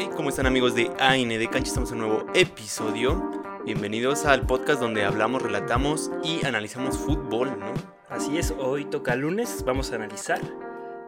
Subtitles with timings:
[0.00, 1.70] Hey, ¿cómo están amigos de AIN de Cancha?
[1.70, 3.32] Estamos en un nuevo episodio.
[3.64, 7.74] Bienvenidos al podcast donde hablamos, relatamos y analizamos fútbol, ¿no?
[8.08, 10.40] Así es, hoy toca lunes, vamos a analizar.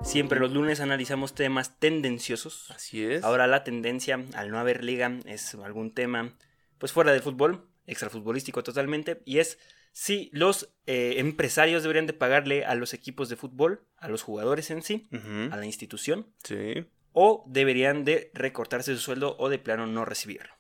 [0.03, 2.69] Siempre los lunes analizamos temas tendenciosos.
[2.73, 3.23] Así es.
[3.23, 6.37] Ahora la tendencia al no haber liga es algún tema
[6.79, 9.61] pues fuera del fútbol, extrafutbolístico totalmente, y es
[9.93, 14.69] si los eh, empresarios deberían de pagarle a los equipos de fútbol, a los jugadores
[14.73, 15.09] en sí,
[15.53, 16.87] a la institución, Sí.
[17.13, 20.51] O deberían de recortarse su sueldo o de plano no recibirlo.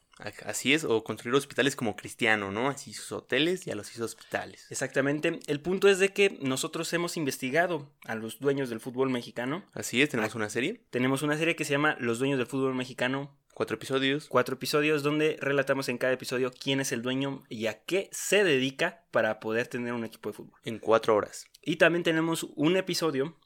[0.45, 2.68] Así es, o construir hospitales como Cristiano, ¿no?
[2.68, 4.66] Así sus hoteles y a los hizo hospitales.
[4.70, 5.40] Exactamente.
[5.46, 9.64] El punto es de que nosotros hemos investigado a los dueños del fútbol mexicano.
[9.73, 12.74] Así es, tenemos una serie, Tenemos una serie que se llama Los dueños del fútbol
[12.74, 13.34] mexicano.
[13.54, 14.26] cuatro episodios.
[14.28, 18.45] Cuatro episodios donde relatamos en cada episodio quién es el dueño y a qué se
[18.45, 20.60] dedica para poder tener un equipo de fútbol.
[20.64, 21.46] En cuatro horas.
[21.62, 23.37] Y también tenemos un episodio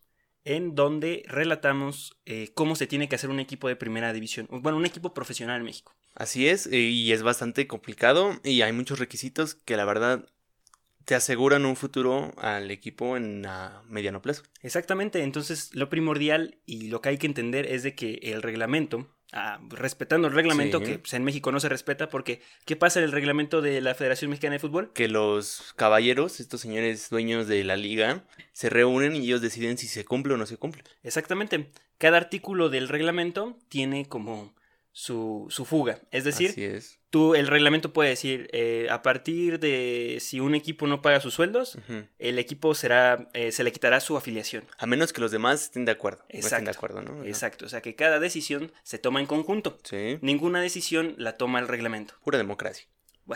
[0.44, 4.46] en donde relatamos eh, cómo se tiene que hacer un equipo de primera división.
[4.50, 5.94] Bueno, un equipo profesional en México.
[6.14, 10.28] Así es, y es bastante complicado y hay muchos requisitos que la verdad
[11.04, 14.42] te aseguran un futuro al equipo en a mediano plazo.
[14.62, 19.13] Exactamente, entonces lo primordial y lo que hay que entender es de que el reglamento,
[19.32, 20.84] ah, respetando el reglamento, Sí.
[20.84, 23.94] que pues, en México no se respeta porque ¿qué pasa en el reglamento de la
[23.94, 24.92] Federación Mexicana de Fútbol?
[24.92, 29.86] Que los caballeros, estos señores dueños de la liga, se reúnen y ellos deciden si
[29.88, 30.84] se cumple o no se cumple.
[31.02, 34.54] Exactamente, cada artículo del reglamento tiene como
[34.96, 37.00] su, su fuga, es decir, es.
[37.10, 41.34] tú el reglamento puede decir eh, a partir de si un equipo no paga sus
[41.34, 41.76] sueldos,
[42.20, 44.64] el equipo será, eh, se le quitará su afiliación.
[44.78, 46.18] A menos que los demás estén de acuerdo.
[46.20, 47.24] No estén de Exacto, acuerdo, ¿no?
[47.24, 49.78] Exacto, o sea que cada decisión se toma en conjunto.
[49.82, 50.18] Sí.
[50.20, 52.14] Ninguna decisión la toma el reglamento.
[52.22, 52.86] Pura democracia.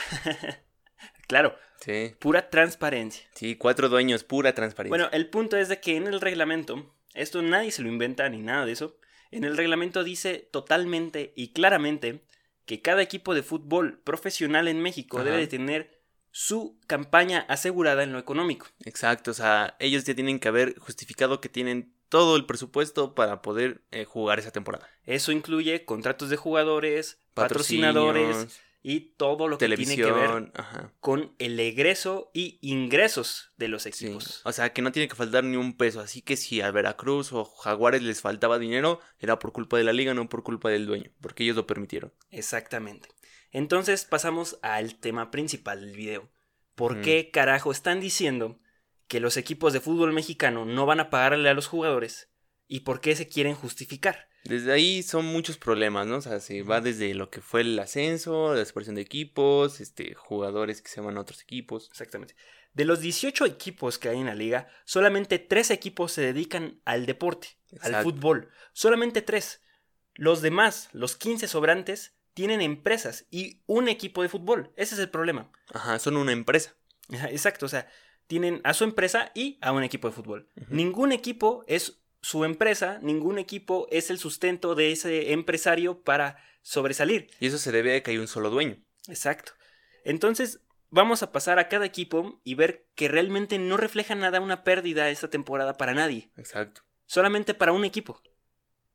[1.27, 2.15] claro, Sí.
[2.19, 3.25] pura transparencia.
[3.35, 4.91] Sí, cuatro dueños, pura transparencia.
[4.97, 8.43] Bueno, el punto es de que en el reglamento, esto nadie se lo inventa ni
[8.43, 8.97] nada de eso,
[9.31, 12.25] en el reglamento dice totalmente y claramente
[12.65, 15.25] que cada equipo de fútbol profesional en México Ajá.
[15.25, 15.99] debe de tener
[16.31, 18.67] su campaña asegurada en lo económico.
[18.85, 23.43] Exacto, o sea, ellos ya tienen que haber justificado que tienen todo el presupuesto para
[23.43, 24.89] poder eh, jugar esa temporada.
[25.05, 30.95] Eso incluye contratos de jugadores, patrocinadores y todo lo que tiene que ver televisión, ajá.
[31.01, 34.41] con el egreso y ingresos de los Sí, equipos.
[34.45, 36.01] o sea, que no tiene que faltar ni un peso.
[36.01, 39.93] Así que si a Veracruz o Jaguares les faltaba dinero, era por culpa de la
[39.93, 42.15] liga, no por culpa del dueño, porque ellos lo permitieron.
[42.31, 43.09] Exactamente.
[43.51, 46.31] Entonces pasamos al tema principal del video.
[46.75, 48.59] ¿Por qué carajo están diciendo
[49.07, 52.28] que los equipos de fútbol mexicano no van a pagarle a los jugadores?
[52.69, 54.29] ¿Y por qué se quieren justificar?
[54.45, 56.17] Desde ahí son muchos problemas, ¿no?
[56.17, 60.15] O sea, se va desde lo que fue el ascenso, la separación de equipos, este,
[60.15, 61.89] jugadores que se van a otros equipos.
[61.91, 62.37] Exactamente.
[62.75, 67.07] De los 18 equipos que hay en la liga, solamente 3 equipos se dedican al
[67.07, 68.51] deporte, al fútbol.
[68.73, 69.63] Solamente 3.
[70.15, 74.73] Los demás, los 15 sobrantes, tienen empresas y un equipo de fútbol.
[74.77, 75.51] Ese es el problema.
[75.73, 76.77] Ajá, son una empresa.
[77.11, 77.89] Exacto, o sea,
[78.27, 80.49] tienen a su empresa y a un equipo de fútbol.
[80.69, 87.31] Ningún equipo es su empresa, ningún equipo es el sustento de ese empresario para sobresalir.
[87.41, 88.77] Y eso se debe a que hay un solo dueño.
[89.09, 89.53] Exacto.
[90.05, 94.65] Entonces, vamos a pasar a cada equipo y ver que realmente no refleja nada una
[94.65, 96.83] pérdida esta temporada para nadie, Exacto.
[97.07, 98.21] solamente para un equipo.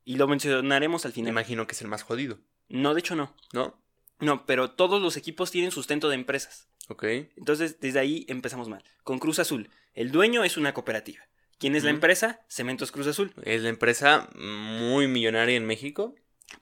[0.05, 1.29] Y lo mencionaremos al Me final.
[1.31, 3.35] imagino que es el más jodido, No, de hecho no.
[3.53, 3.81] ¿no?
[4.19, 6.67] No, pero todos los equipos tienen sustento de empresas.
[6.89, 7.03] Ok.
[7.37, 8.83] Entonces, desde ahí empezamos mal.
[9.03, 11.23] Con Cruz Azul, el dueño es una cooperativa.
[11.63, 12.41] ¿Quién es la empresa?
[12.49, 13.33] Cementos Cruz Azul.
[13.45, 16.13] Es la empresa muy millonaria en México.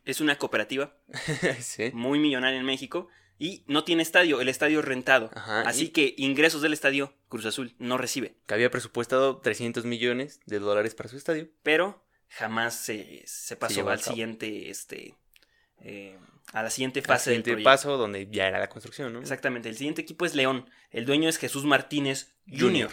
[0.05, 0.95] Es una cooperativa
[1.59, 1.89] sí.
[1.91, 3.07] muy millonaria en México
[3.39, 5.31] y no tiene estadio, el estadio es rentado.
[5.33, 9.85] Ajá, Así y- que ingresos del estadio Cruz Azul no recibe, Que había presupuestado 300
[9.85, 11.49] millones de dólares para su estadio.
[11.63, 15.15] pero jamás se, se pasó al siguiente, este,
[15.79, 16.15] eh,
[16.53, 17.69] a la siguiente fase del siguiente proyecto.
[17.71, 19.19] paso donde ya era la construcción, ¿no?
[19.19, 20.69] Exactamente, el siguiente equipo es León.
[20.91, 22.91] El dueño es Jesús Martínez Junior.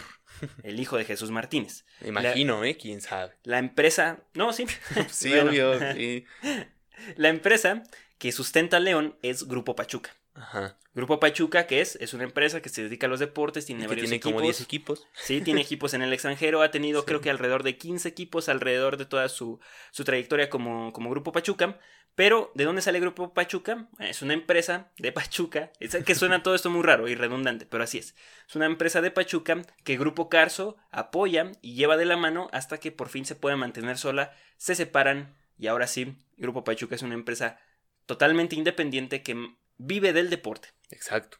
[0.63, 1.85] El hijo de Jesús Martínez.
[2.01, 2.77] Me imagino, ¿eh?
[2.77, 3.33] ¿Quién sabe?
[3.43, 4.65] La empresa, no, sí,
[5.09, 5.49] Sí, Bueno.
[5.51, 5.93] obvio.
[5.93, 6.25] Sí.
[7.15, 7.83] la empresa
[8.17, 10.11] que sustenta a León es Grupo Pachuca.
[10.39, 10.77] Ajá.
[10.93, 11.95] Grupo Pachuca, que es?
[11.97, 14.31] Es una empresa que se dedica a los deportes, tiene Y varios tiene equipos.
[14.33, 15.07] como 10 equipos.
[15.13, 17.05] Sí, tiene equipos en el extranjero, ha tenido Sí.
[17.07, 19.59] creo que alrededor de 15 equipos alrededor de toda su,
[19.91, 21.79] su trayectoria como, como Grupo Pachuca.
[22.15, 23.87] Pero, ¿de dónde sale Grupo Pachuca?
[23.99, 25.71] Es una empresa de Pachuca.
[25.79, 28.15] Es que suena todo esto muy raro y redundante, pero así es.
[28.47, 32.77] Es una empresa de Pachuca que Grupo Carso apoya y lleva de la mano hasta
[32.77, 37.03] que por fin se pueda mantener sola, se separan y ahora sí, Grupo Pachuca es
[37.03, 37.59] una empresa
[38.05, 41.39] totalmente independiente que vive del deporte, Exacto.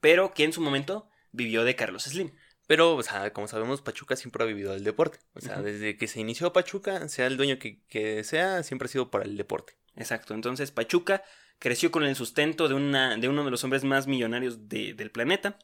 [0.00, 2.30] pero que en su momento vivió de Carlos Slim.
[2.66, 5.18] Pero, o sea, como sabemos, Pachuca siempre ha vivido del deporte.
[5.34, 8.88] O sea, desde que se inició Pachuca, sea el dueño que, que sea, siempre ha
[8.88, 9.76] sido para el deporte.
[9.96, 10.34] Exacto.
[10.34, 11.24] Entonces, Pachuca
[11.58, 15.10] creció con el sustento de, una, de uno de los hombres más millonarios de- del
[15.10, 15.58] planeta.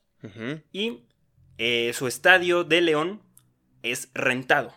[0.73, 1.05] Y
[1.58, 3.23] eh, su estadio de León
[3.82, 4.75] es rentado.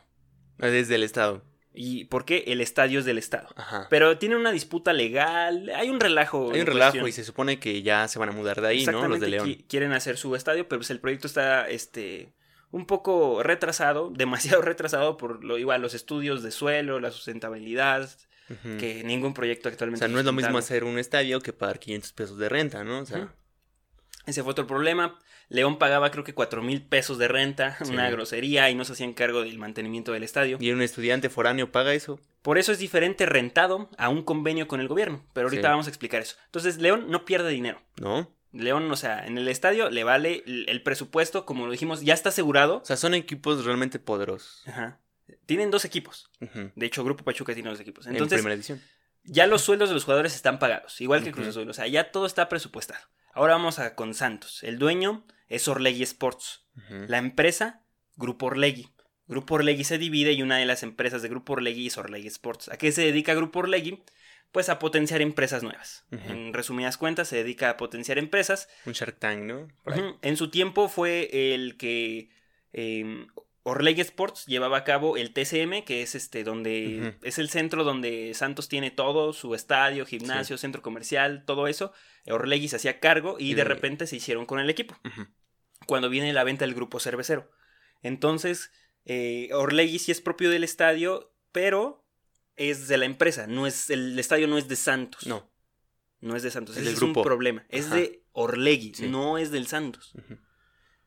[0.59, 1.43] Desde el Estado.
[1.81, 2.43] ¿Y por qué?
[2.47, 3.47] El estadio es del Estado.
[3.55, 3.87] Ajá.
[3.89, 6.51] Pero tiene una disputa legal, hay un relajo.
[6.51, 7.07] Hay un relajo cuestión.
[7.07, 9.07] y se supone que ya se van a mudar de ahí, ¿no?
[9.07, 9.47] Los de León.
[9.47, 12.33] qui- quieren hacer su estadio, pero pues el proyecto está este
[12.71, 18.09] un poco retrasado, demasiado retrasado por lo igual los estudios de suelo, la sustentabilidad,
[18.79, 21.79] que ningún proyecto O actualmente sea, no es lo mismo hacer un estadio que pagar
[21.79, 22.99] 500 pesos de renta, ¿no?
[22.99, 23.31] O sea.
[24.29, 25.17] Ese fue otro problema.
[25.49, 27.91] León pagaba creo que 4 mil pesos de renta, Sí.
[27.91, 30.57] una grosería, y no se hacían cargo del mantenimiento del estadio.
[30.61, 32.19] y un estudiante foráneo paga eso.
[32.41, 35.25] Por eso es diferente rentado a un convenio con el gobierno.
[35.33, 35.71] Pero ahorita Sí.
[35.71, 36.35] vamos a explicar eso.
[36.45, 37.81] Entonces, León no pierde dinero.
[37.99, 38.31] ¿No?
[38.53, 42.29] León, o sea, en el estadio le vale el presupuesto, como lo dijimos, ya está
[42.29, 42.77] asegurado.
[42.77, 44.63] O sea, son equipos realmente poderosos.
[44.67, 44.99] Ajá.
[45.45, 46.31] Tienen dos equipos.
[46.75, 48.05] De hecho, Grupo Pachuca tiene dos equipos.
[48.07, 48.81] en Entonces, primera edición.
[49.23, 51.37] ya los sueldos de los jugadores están pagados, igual que Ujú.
[51.41, 51.69] Cruz Azul.
[51.69, 53.01] O sea, ya todo está presupuestado.
[53.33, 54.63] Ahora vamos a con Santos.
[54.63, 56.65] El dueño es Orlegui Sports.
[57.07, 57.81] La empresa,
[58.15, 58.89] Grupo Orlegui.
[59.27, 62.69] Grupo Orlegui se divide y una de las empresas de Grupo Orlegui es Orlegui Sports.
[62.69, 64.03] ¿A qué se dedica Grupo Orlegui?
[64.51, 66.05] Pues a potenciar empresas nuevas.
[66.09, 69.67] En resumidas cuentas, se dedica a potenciar empresas Un Shark Tank, ¿no?
[70.21, 72.29] En su tiempo fue el que
[72.73, 73.27] eh,
[73.69, 78.33] Orlegui Sports llevaba a cabo el TCM, que es este donde es el centro donde
[78.33, 81.91] Santos tiene todo, su estadio, gimnasio, centro comercial, todo eso.
[82.27, 84.97] Orlegui se hacía cargo y, Y de de- repente se hicieron con el equipo.
[85.87, 87.49] Cuando viene la venta del grupo cervecero.
[88.01, 88.71] Entonces,
[89.05, 92.05] eh, Orlegui sí es propio del estadio, pero
[92.55, 93.47] es de la empresa.
[93.47, 95.25] No es, el estadio no es de Santos.
[95.27, 95.49] No.
[96.21, 96.75] No es de Santos.
[96.75, 97.21] Es Ese del es grupo.
[97.21, 97.65] un problema.
[97.69, 99.07] Es de Orlegui, Sí.
[99.07, 100.13] no es del Santos.
[100.15, 100.37] Ujú.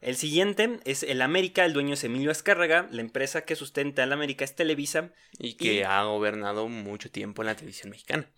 [0.03, 4.13] El siguiente es el América, el dueño es Emilio Azcárraga, la empresa que sustenta al
[4.13, 8.29] América es Televisa, Y que Y- ha gobernado mucho tiempo en la televisión mexicana.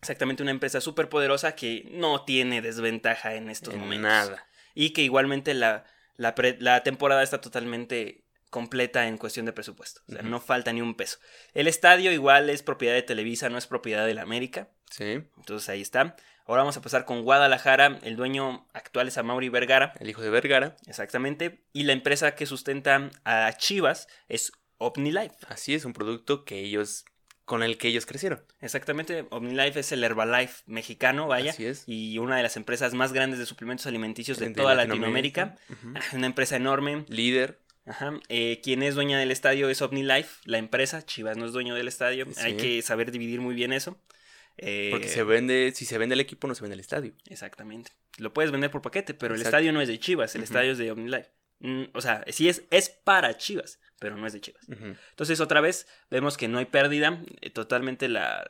[0.00, 4.02] exactamente una empresa súper poderosa que no tiene desventaja en estos En momentos.
[4.10, 4.46] nada.
[4.74, 5.84] Y que igualmente la,
[6.16, 10.72] la, pre- la temporada está totalmente completa en cuestión de presupuesto, o sea, no falta
[10.72, 11.18] ni un peso.
[11.54, 15.22] El estadio igual es propiedad de Televisa, no es propiedad de la América, Sí.
[15.38, 16.14] entonces ahí está.
[16.46, 20.28] Ahora vamos a pasar con Guadalajara, el dueño actual es Amaury Vergara, El hijo de
[20.30, 20.76] Vergara.
[20.86, 25.34] exactamente, y la empresa que sustenta a Chivas es OmniLife.
[25.48, 27.04] Así es, un producto que ellos.
[27.46, 28.42] con el que ellos crecieron.
[28.60, 31.84] Exactamente, OmniLife es el Herbalife mexicano, vaya, Así es.
[31.86, 35.56] y una de las empresas más grandes de suplementos alimenticios de De toda Latinoamérica.
[36.14, 37.04] Una empresa enorme.
[37.08, 37.60] Líder.
[37.86, 38.14] Ajá.
[38.30, 41.04] Eh, quien es dueña del estadio es OmniLife, la empresa.
[41.04, 42.24] Chivas no es dueño del estadio.
[42.26, 42.40] Sí.
[42.42, 43.98] Hay que saber dividir muy bien eso.
[44.56, 45.72] Eh, Porque se vende.
[45.74, 47.12] Si se vende el equipo, no se vende el estadio.
[47.28, 47.92] Exactamente.
[48.18, 50.78] Lo puedes vender por paquete, pero el estadio no es de Chivas, el estadio es
[50.78, 51.30] de OmniLife.
[51.60, 54.64] Mm, o sea, sí es, es para Chivas, pero no es de Chivas.
[54.68, 57.22] Entonces, otra vez, vemos que no hay pérdida.
[57.40, 58.48] eh, totalmente la,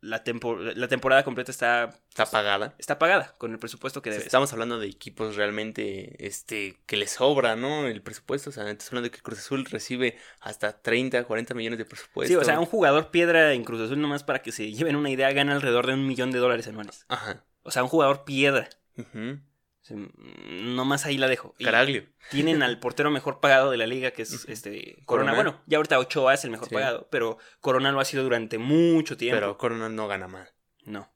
[0.00, 2.74] la, tempo- la temporada completa está, Está pagada.
[2.78, 4.22] está pagada con el presupuesto que debe.
[4.24, 7.86] Estamos hablando de equipos realmente este que les sobra, ¿no?
[7.86, 8.50] El presupuesto.
[8.50, 12.32] O sea, estás hablando de que Cruz Azul recibe hasta 30, 40 millones de presupuesto.
[12.32, 15.10] Sí, o sea, un jugador piedra en Cruz Azul, nomás para que se lleven una
[15.10, 17.04] idea, gana alrededor de un millón de dólares anuales.
[17.08, 17.44] Ajá.
[17.62, 18.68] O sea, un jugador piedra.
[19.12, 19.32] Mm,
[19.94, 21.54] nomás ahí la dejo.
[21.58, 22.04] Y Caraglio.
[22.30, 25.32] tienen al portero mejor pagado de la liga, que es este Corona.
[25.32, 25.34] Corona.
[25.34, 26.74] Bueno, ya ahorita Ochoa es el mejor Sí.
[26.74, 29.36] pagado, pero Corona lo ha sido durante mucho tiempo.
[29.36, 30.48] Pero Corona no gana mal.
[30.84, 31.12] No.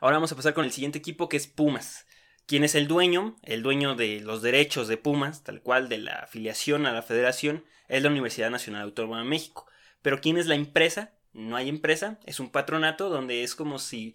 [0.00, 2.06] Ahora vamos a pasar con el siguiente equipo que es Pumas.
[2.46, 3.36] ¿Quién es el dueño?
[3.42, 7.64] El dueño de los derechos de Pumas, tal cual de la afiliación a la federación,
[7.88, 9.66] es la Universidad Nacional Autónoma de México.
[10.02, 11.12] Pero ¿quién es la empresa?
[11.32, 14.14] No hay empresa, es un patronato donde es como si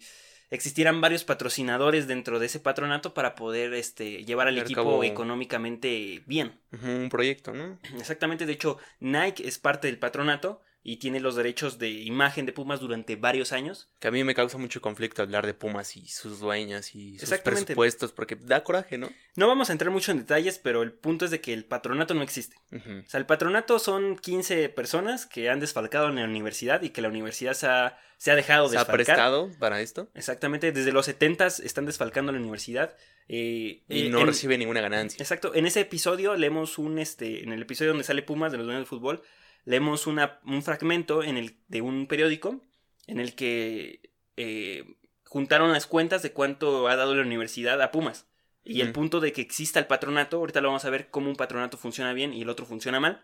[0.50, 6.22] existieran varios patrocinadores dentro de ese patronato para poder este, llevar al equipo cabo- económicamente
[6.26, 6.60] bien.
[6.82, 7.78] Un proyecto, ¿no?
[7.98, 12.52] Exactamente, de hecho, Nike es parte del patronato y tiene los derechos de imagen de
[12.52, 13.88] Pumas durante varios años.
[13.98, 17.28] Que a mí me causa mucho conflicto hablar de Pumas y sus dueños y sus
[17.40, 19.10] presupuestos, porque da coraje, ¿no?
[19.34, 22.14] No vamos a entrar mucho en detalles, pero el punto es de que el patronato
[22.14, 22.54] no existe.
[22.72, 27.00] O sea, el patronato son 15 personas que han desfalcado en la universidad y que
[27.02, 30.08] la universidad se ha, se ha dejado ¿Se ha prestado para esto?
[30.14, 32.96] Exactamente, desde los 70 están desfalcando la universidad.
[33.28, 35.20] eh, Y eh, no en- recibe ninguna ganancia.
[35.20, 38.66] Exacto, en ese episodio leemos un, este, en el episodio donde sale Pumas de los
[38.66, 39.22] dueños del fútbol,
[39.66, 42.62] leemos una, un fragmento en el, de un periódico
[43.06, 44.00] en el que
[44.38, 44.84] eh,
[45.24, 48.26] juntaron las cuentas de cuánto ha dado la universidad a Pumas.
[48.64, 51.36] Y el punto de que exista el patronato, ahorita lo vamos a ver cómo un
[51.36, 53.22] patronato funciona bien y el otro funciona mal.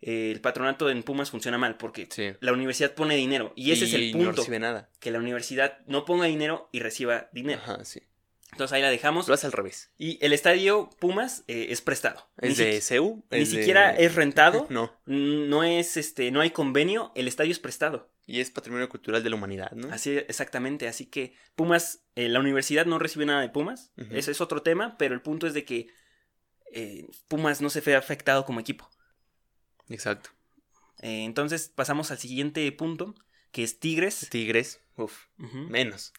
[0.00, 2.32] Eh, el patronato en Pumas funciona mal porque Sí.
[2.40, 4.90] la universidad pone dinero y ese es el no punto, recibe nada.
[5.00, 7.60] que la universidad no ponga dinero y reciba dinero.
[7.64, 8.02] Ajá, sí.
[8.54, 9.28] Entonces ahí la dejamos.
[9.28, 9.90] Lo hace al revés.
[9.98, 12.28] Y el estadio Pumas eh, es prestado.
[12.38, 13.24] Es ni de si- CEU.
[13.30, 14.66] Ni de- siquiera es rentado.
[14.70, 14.92] No.
[15.06, 18.10] No es este, no hay convenio, el estadio es prestado.
[18.26, 19.92] Y es patrimonio cultural de la humanidad, ¿no?
[19.92, 24.14] Así exactamente, así que Pumas, eh, la universidad no recibe nada de Pumas, Ujú.
[24.16, 25.88] ese es otro tema, pero el punto es de que
[26.72, 28.88] eh, Pumas no se ve afectado como equipo.
[29.90, 30.30] Exacto.
[31.00, 33.14] Entonces pasamos al siguiente punto,
[33.52, 34.26] que es Tigres.
[34.30, 36.12] Tigres, uff, menos.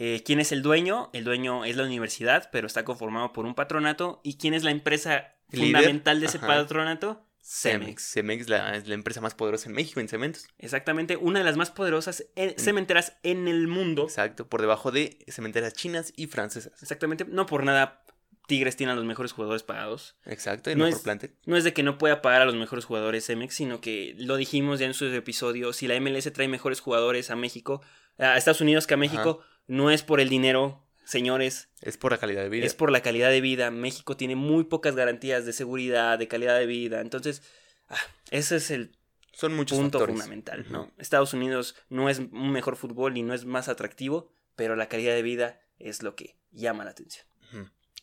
[0.00, 1.10] Eh, ¿Quién es el dueño?
[1.12, 4.20] El dueño es la universidad, pero está conformado por un patronato.
[4.22, 5.66] ¿Y quién es la empresa Líder.
[5.66, 6.46] fundamental de ese Ajá.
[6.46, 7.24] patronato?
[7.42, 8.02] Cemex.
[8.12, 10.46] Cemex la- es la empresa más poderosa en México en cementos.
[10.58, 14.04] Exactamente, una de las más poderosas eh, cementeras en el mundo.
[14.04, 16.80] Exacto, por debajo de cementeras chinas y francesas.
[16.82, 18.04] Exactamente, no por nada
[18.46, 20.16] Tigres tiene a los mejores jugadores pagados.
[20.24, 21.34] Exacto, el No mejor es- plantel.
[21.44, 24.36] No es de que no pueda pagar a los mejores jugadores Cemex, sino que lo
[24.36, 27.82] dijimos ya en su episodio, si la MLS trae mejores jugadores a México,
[28.18, 32.18] a Estados Unidos que a México, no es por el dinero, señores, Es por la
[32.18, 32.66] calidad de vida.
[32.66, 33.70] es por la calidad de vida.
[33.70, 37.42] México tiene muy pocas garantías de seguridad, de calidad de vida, entonces
[37.88, 37.96] ah,
[38.30, 38.96] ese es el
[39.32, 40.16] Son muchos punto factores.
[40.16, 40.66] fundamental.
[40.98, 45.14] Estados Unidos no es un mejor fútbol y no es más atractivo, pero la calidad
[45.14, 47.24] de vida es lo que llama la atención.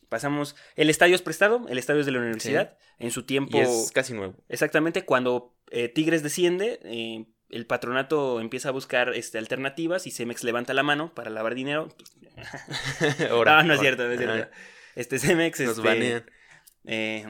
[0.08, 3.58] Pasamos, el estadio es prestado, el estadio es de la universidad, en su tiempo...
[3.58, 4.36] Y es casi nuevo.
[4.48, 10.42] Exactamente, cuando eh, Tigres desciende, eh, el patronato empieza a buscar este, alternativas y Cemex
[10.44, 11.88] levanta la mano para lavar dinero.
[13.30, 14.32] Ahora, no, no es cierto, no es Ajá.
[14.34, 14.52] cierto.
[14.94, 16.30] Este Cemex Nos este, banean.
[16.86, 17.26] eh,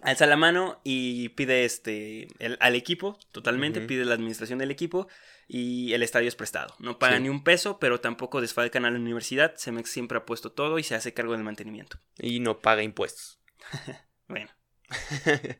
[0.00, 5.06] alza la mano y pide este el- al equipo, totalmente, pide la administración del equipo
[5.48, 6.74] y el estadio es prestado.
[6.78, 7.22] No pagan Sí.
[7.24, 9.54] ni un peso, pero tampoco desfalcan a la universidad.
[9.58, 11.98] Cemex siempre ha puesto todo y se hace cargo del mantenimiento.
[12.18, 13.40] Y no paga impuestos.
[14.28, 14.48] Bueno.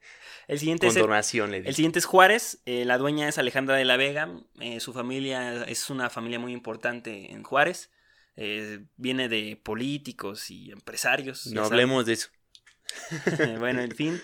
[0.49, 3.85] El siguiente Con es el- le siguiente es Juárez, eh, la dueña es Alejandra de
[3.85, 4.29] la Vega,
[4.61, 7.91] eh, su familia es una familia muy importante en Juárez,
[8.37, 11.47] eh, viene de políticos y empresarios.
[11.47, 12.29] No hablemos de eso.
[13.59, 14.21] bueno, en fin,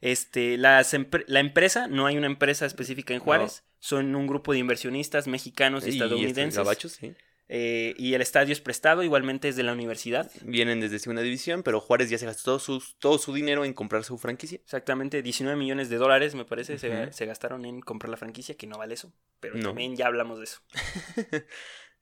[0.00, 4.52] este, las empre- la empresa, no hay una empresa específica en Juárez, son un grupo
[4.52, 6.56] de inversionistas mexicanos y, Y estos estadounidenses.
[6.58, 7.14] gabachos, sí.
[7.48, 10.30] Eh, y el estadio es prestado, igualmente es de la universidad.
[10.42, 13.74] Vienen desde segunda división, pero Juárez ya se gastó todo su, todo su dinero en
[13.74, 14.58] comprar su franquicia.
[14.62, 18.66] Exactamente, 19 millones de dólares, me parece, se, se gastaron en comprar la franquicia, que
[18.66, 19.12] no vale eso.
[19.40, 19.68] Pero No.
[19.68, 20.60] también ya hablamos de eso.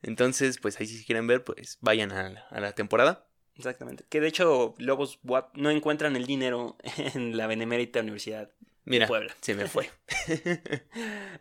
[0.02, 3.26] Entonces, pues ahí si quieren ver, pues vayan a la, a la temporada.
[3.56, 4.04] Exactamente.
[4.09, 6.78] Que de hecho, Lobos WAP no encuentran el dinero
[7.14, 8.50] en la Benemérita Universidad
[8.84, 9.34] Mira, Puebla.
[9.40, 9.90] se me fue.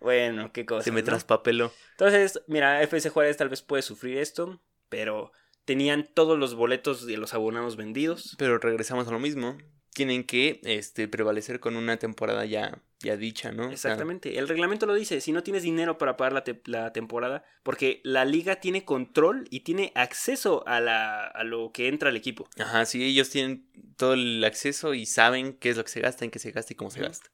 [0.02, 0.84] Bueno, qué cosa.
[0.84, 1.06] se me ¿no?
[1.06, 1.74] traspapeló.
[1.92, 5.32] Entonces, mira, FC Juárez tal vez puede sufrir esto, pero
[5.66, 8.36] tenían todos los boletos de los abonados vendidos.
[8.38, 9.58] Pero regresamos a lo mismo.
[9.94, 13.64] Tienen que este, prevalecer con una temporada ya, ya dicha, ¿no?
[13.64, 14.38] O sea, Exactamente.
[14.38, 18.02] El reglamento lo dice, si no tienes dinero para pagar la, te- la temporada, porque
[18.04, 22.50] la liga tiene control y tiene acceso a, la, a lo que entra al equipo.
[22.58, 26.26] ajá, sí, ellos tienen todo el acceso y saben qué es lo que se gasta,
[26.26, 27.30] en qué se gasta y cómo se gasta.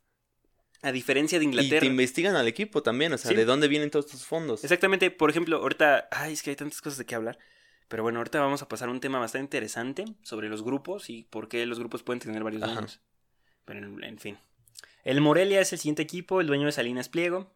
[0.81, 1.85] A diferencia de Y te Inglaterra.
[1.87, 3.35] investigan al equipo también, o sea, Sí.
[3.37, 4.63] de dónde vienen todos estos fondos.
[4.63, 7.39] Exactamente, por ejemplo, ahorita, ay, es que hay tantas cosas de qué hablar.
[7.87, 11.23] Pero bueno, ahorita vamos a pasar a un tema bastante interesante sobre los grupos y
[11.23, 12.85] por qué los grupos pueden tener varios Ajá.
[13.63, 14.37] Pero en fin.
[15.05, 17.49] El Morelia es el siguiente equipo, el dueño de Salinas Pliego.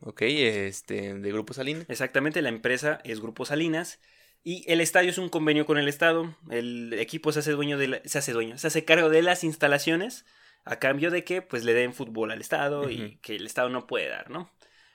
[0.00, 1.84] Ok, este, de Grupo Salina.
[1.88, 4.00] Exactamente, la empresa es Grupo Salinas.
[4.44, 6.36] Y el estadio es un convenio con el Estado.
[6.50, 9.42] El equipo se hace dueño de la- se hace dueño, se hace cargo de las
[9.42, 10.26] instalaciones
[10.66, 13.86] a cambio de que pues le den fútbol al Estado y que el Estado no
[13.86, 14.50] puede dar, ¿no?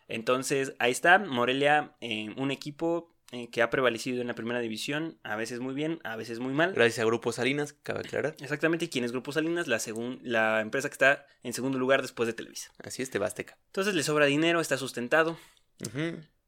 [0.08, 5.19] Entonces, ahí está, Morelia, eh, un equipo eh, que ha prevalecido en la primera división,
[5.24, 6.74] a veces muy bien, a veces muy mal.
[6.74, 8.36] Gracias a Grupo Salinas, cabe aclarar.
[8.41, 9.67] Exactamente, ¿quién es Grupo Salinas?
[9.67, 12.71] La, segun- la empresa que está en segundo lugar después de Televisa.
[12.83, 13.57] Así es, Tebasteca.
[13.67, 15.38] Entonces le sobra dinero, está sustentado,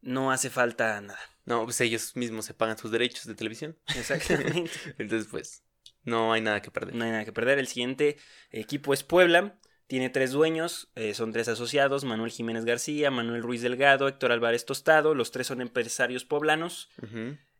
[0.02, 1.20] no hace falta nada.
[1.46, 3.78] No, pues ellos mismos se pagan sus derechos de televisión.
[3.96, 4.70] Exactamente.
[4.98, 5.64] Entonces, pues,
[6.04, 6.96] no hay nada que perder.
[6.96, 7.60] No hay nada que perder.
[7.60, 8.18] El siguiente
[8.52, 9.58] equipo es Puebla.
[9.92, 14.66] Tiene tres dueños, eh, son tres asociados, Manuel Jiménez García, Manuel Ruiz Delgado, Héctor Álvarez
[14.66, 16.88] Tostado, los tres son empresarios poblanos.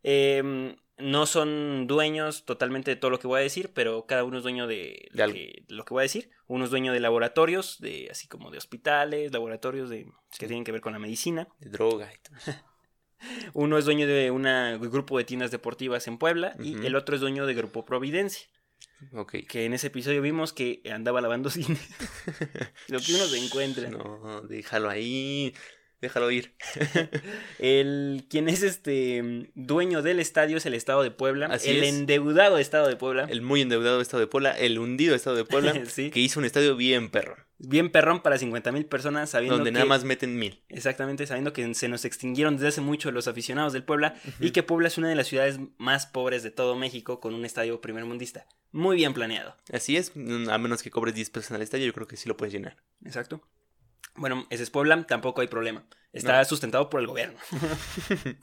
[0.04, 4.38] Eh, no son dueños totalmente de todo lo que voy a decir, pero cada uno
[4.38, 6.30] es dueño de, que- lo que voy a decir.
[6.48, 10.06] Uno es dueño de laboratorios, de así como de hospitales, laboratorios de,
[10.40, 11.50] que tienen que ver con la medicina.
[11.60, 12.36] De droga y todo.
[13.54, 14.44] Uno es dueño de un
[14.90, 18.48] grupo de tiendas deportivas en Puebla y el otro es dueño de Grupo Providencia.
[19.50, 21.78] Que en ese episodio vimos que andaba lavando cine.
[22.88, 23.90] Lo que uno se encuentra.
[23.90, 25.54] No, déjalo ahí.
[26.02, 26.56] Déjalo ir.
[27.60, 31.90] El quien es este dueño del estadio es el Estado de Puebla, Así el es.
[31.90, 33.28] endeudado Estado de Puebla.
[33.30, 36.10] El muy endeudado Estado de Puebla, el hundido Estado de Puebla, Sí.
[36.10, 37.38] que hizo un estadio bien perro.
[37.64, 39.74] Bien perrón para 50 mil personas, sabiendo Donde que...
[39.76, 40.64] nada más meten mil.
[40.70, 44.64] Exactamente, sabiendo que se nos extinguieron desde hace mucho los aficionados del Puebla y que
[44.64, 48.48] Puebla es una de las ciudades más pobres de todo México con un estadio primermundista.
[48.72, 49.56] Muy bien planeado.
[49.72, 52.28] Así es, a menos que cobres 10 pesos en el estadio, yo creo que sí
[52.28, 52.78] lo puedes llenar.
[53.06, 53.42] Exacto.
[54.16, 55.86] Bueno, ese es Puebla, tampoco hay problema.
[56.14, 56.46] Está No.
[56.46, 57.38] sustentado por el gobierno.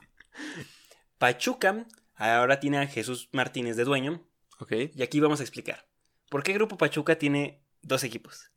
[1.18, 4.22] Pachuca ahora tiene a Jesús Martínez de dueño
[4.60, 4.72] Ok.
[4.94, 5.86] y aquí vamos a explicar.
[6.30, 8.50] ¿Por qué Grupo Pachuca tiene dos equipos?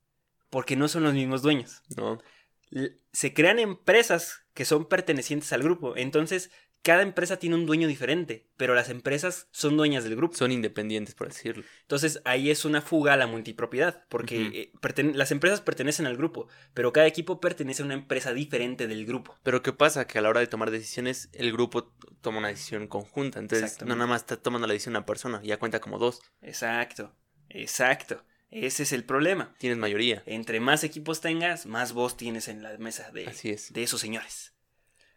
[0.51, 1.81] Porque no son los mismos dueños.
[1.98, 2.20] No.
[3.12, 5.98] Se crean empresas que son pertenecientes al grupo.
[5.98, 6.51] Entonces,
[6.84, 10.36] cada empresa tiene un dueño diferente, pero las empresas son dueñas del grupo.
[10.36, 11.63] Son independientes, por decirlo.
[11.81, 16.48] Entonces, ahí es una fuga a la multipropiedad, porque eh, las empresas pertenecen al grupo,
[16.74, 19.36] pero cada equipo pertenece a una empresa diferente del grupo.
[19.43, 20.08] Pero ¿qué pasa?
[20.08, 23.39] Que a la hora de tomar decisiones, el grupo toma una decisión conjunta.
[23.39, 26.22] Entonces, no nada más está tomando la decisión una persona, ya cuenta como dos.
[26.41, 27.13] Exacto,
[27.50, 28.24] exacto.
[28.51, 29.53] Ese es el problema.
[29.58, 30.22] Tienes mayoría.
[30.25, 33.72] Entre más equipos tengas, más voz tienes en la mesa de, Así es.
[33.74, 34.53] de esos señores.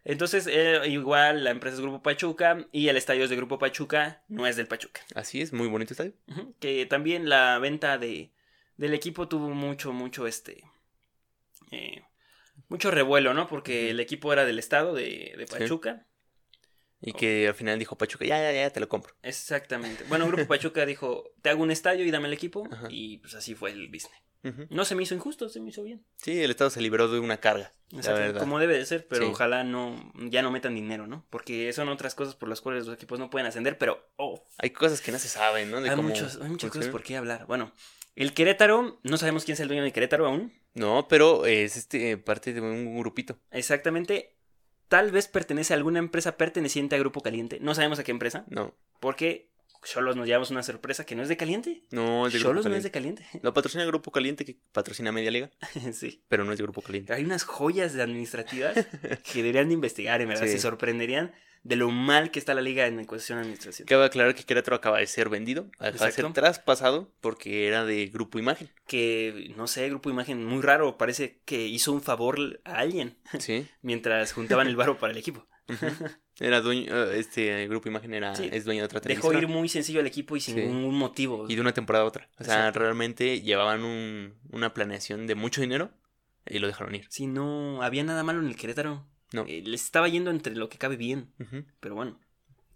[0.05, 4.21] Entonces, eh, igual la empresa es Grupo Pachuca y el estadio es de Grupo Pachuca,
[4.27, 5.01] no es del Pachuca.
[5.15, 6.13] Así es, muy bonito estadio.
[6.59, 8.31] Que también la venta de,
[8.77, 10.63] del equipo tuvo mucho, mucho este.
[11.71, 12.03] eh,
[12.69, 13.47] mucho revuelo, ¿no?
[13.47, 15.45] Porque el equipo era del estado de, de.
[15.47, 16.05] Pachuca.
[17.05, 19.13] Y que al final dijo Pachuca, ya, ya, ya, te lo compro.
[19.21, 20.03] Exactamente.
[20.09, 22.67] Bueno, Grupo Pachuca dijo: Te hago un estadio y dame el equipo.
[22.71, 22.87] Ajá.
[22.89, 24.21] Y pues así fue el business.
[24.69, 26.05] No se me hizo injusto, se me hizo bien.
[26.17, 27.71] Sí, el Estado se liberó de una carga.
[27.91, 29.31] Exacto, como debe de ser, pero Sí.
[29.31, 31.25] ojalá no ya no metan dinero, ¿no?
[31.31, 34.69] Porque son otras cosas por las cuales los equipos no pueden ascender, pero oh, Hay
[34.69, 35.81] cosas que no se saben, ¿no?
[35.81, 37.47] De hay, cómo muchos, hay muchas cosas por qué hablar.
[37.47, 37.71] Bueno,
[38.15, 40.53] el Querétaro, no sabemos quién es el dueño de Querétaro aún.
[40.75, 43.39] No, pero es este parte de un grupito.
[43.49, 44.34] Exactamente.
[44.87, 47.59] Tal vez pertenece a alguna empresa perteneciente a Grupo Caliente.
[47.61, 48.45] No sabemos a qué empresa.
[48.49, 49.49] No, Porque
[49.85, 51.83] Cholos nos llevamos una sorpresa que no es de Caliente.
[51.91, 53.25] no es de Cholos no es de Caliente.
[53.41, 55.51] Lo patrocina Grupo Caliente que patrocina Media Liga,
[55.93, 56.23] sí.
[56.27, 57.13] pero no es de Grupo Caliente.
[57.13, 58.75] Hay unas joyas de administrativas
[59.31, 60.45] que deberían de investigar, en verdad.
[60.45, 60.51] Sí.
[60.53, 63.87] Se sorprenderían de lo mal que está la liga en cuestión de administración.
[63.87, 68.05] Cabe aclarar que Querétaro acaba de ser vendido, acaba de ser traspasado porque era de
[68.05, 68.69] Grupo Imagen.
[68.85, 70.97] Que, no sé, Grupo Imagen muy raro.
[70.99, 73.67] Parece que hizo un favor a alguien Sí.
[73.81, 75.47] mientras juntaban el varo para el equipo.
[76.39, 78.49] Era dueño, eh, este Grupo Imagen era, Sí.
[78.51, 79.39] es dueño de otra Dejó televisora.
[79.39, 80.61] ir muy sencillo al equipo y sin Sí.
[80.65, 81.45] ningún motivo.
[81.47, 82.29] Y de una temporada a otra.
[82.39, 82.79] O sea, Exacto.
[82.79, 85.91] realmente llevaban un- una planeación de mucho dinero
[86.45, 87.05] y lo dejaron ir.
[87.09, 89.07] Si no había nada malo en el Querétaro.
[89.31, 89.45] No.
[89.47, 91.31] Eh, les estaba yendo entre lo que cabe bien.
[91.79, 92.19] Pero bueno.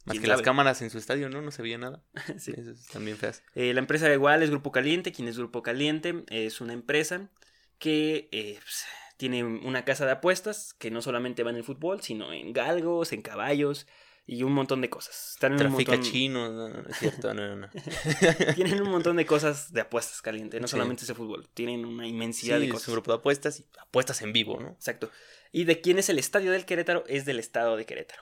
[0.05, 1.41] Más ¿Quién que las cámaras en su estadio, ¿no?
[1.41, 2.01] No se veía nada.
[2.39, 2.53] Sí.
[2.57, 3.43] Eso es también feas.
[3.55, 5.11] Eh, la empresa igual es Grupo Caliente.
[5.11, 6.23] ¿Quién es Grupo Caliente?
[6.29, 7.29] Es una empresa
[7.77, 8.85] que eh, pues,
[9.19, 13.11] tiene una casa de apuestas que no solamente va en el fútbol, sino en galgos,
[13.11, 13.85] en caballos
[14.31, 15.31] y un montón de cosas.
[15.33, 17.69] Están en un Trafica montón- chinos, no, es cierto, no, no, no.
[18.55, 20.71] Tienen un montón de cosas de apuestas caliente, no Sí.
[20.71, 21.47] solamente ese fútbol.
[21.53, 22.87] Tienen una Sí, inmensidad de es cosas.
[22.89, 24.69] un grupo de apuestas y apuestas en vivo, ¿no?
[24.69, 25.09] Exacto.
[25.51, 27.03] ¿Y de quién es el estadio del Querétaro?
[27.07, 28.21] Es del estado de Querétaro.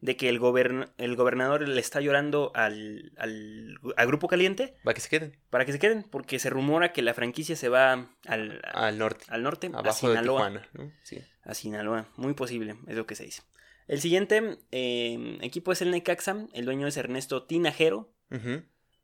[0.00, 4.92] De que el, gobern- el gobernador le está llorando al, al, al Grupo Caliente Va
[4.92, 5.38] que se queden.
[5.50, 9.24] para que se queden, porque se rumora que la franquicia se va al, Al norte.
[9.28, 10.48] al norte, a de Sinaloa.
[10.48, 10.90] Tijuana, ¿no?
[11.04, 11.18] Sí.
[11.44, 13.42] A Sinaloa, muy posible, es lo que se dice.
[13.86, 18.12] El siguiente eh, equipo es el Necaxa, el dueño es Ernesto Tinajero.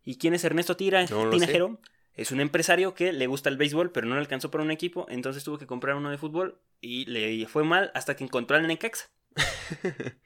[0.05, 1.81] ¿Y quién es Ernesto Tira, No Tinajero?
[2.14, 5.07] Es un empresario que le gusta el béisbol, pero no le alcanzó para un equipo,
[5.09, 8.66] entonces tuvo que comprar uno de fútbol y le fue mal hasta que encontró al
[8.66, 9.11] Necaxa.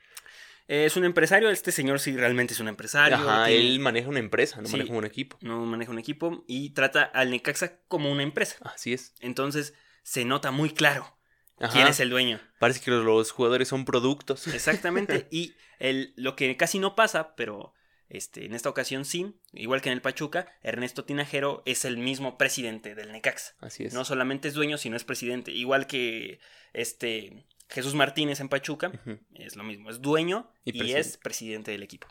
[0.67, 3.17] es un empresario, este señor sí realmente es un empresario.
[3.17, 4.77] Ajá, tiene- él maneja una empresa, no Sí.
[4.77, 5.37] maneja un equipo.
[5.43, 8.57] no maneja un equipo y trata al Necaxa como una empresa.
[8.63, 9.15] Así es.
[9.21, 11.14] Entonces se nota muy claro
[11.59, 11.73] Ajá.
[11.73, 12.41] quién es el dueño.
[12.59, 14.47] Parece que los, los jugadores son productos.
[14.55, 15.29] Exactamente.
[15.31, 17.75] y el, lo que casi no pasa, pero
[18.09, 22.39] este, en esta ocasión sí, igual que en el Pachuca, Ernesto Tinajero es el mismo
[22.39, 23.55] presidente del Necaxa.
[23.61, 23.95] Así es.
[23.95, 25.51] No solamente es dueño, sino es presidente.
[25.51, 26.41] Igual que
[26.73, 28.93] este Jesús Martínez en Pachuca,
[29.35, 29.91] es lo mismo.
[29.91, 32.07] Es dueño Y y, es presidente del equipo.